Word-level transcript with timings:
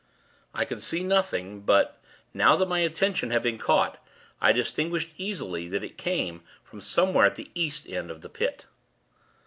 I 0.55 0.65
could 0.65 0.81
see 0.81 1.03
nothing; 1.03 1.59
but, 1.61 2.01
now 2.33 2.55
that 2.55 2.67
my 2.67 2.79
attention 2.79 3.29
had 3.29 3.43
been 3.43 3.59
caught, 3.59 4.03
I 4.41 4.51
distinguished, 4.51 5.13
easily, 5.15 5.67
that 5.69 5.83
it 5.83 5.95
came 5.95 6.41
from 6.63 6.81
somewhere 6.81 7.27
at 7.27 7.35
the 7.35 7.51
East 7.53 7.87
end 7.87 8.09
of 8.09 8.21
the 8.21 8.29
Pit. 8.29 8.65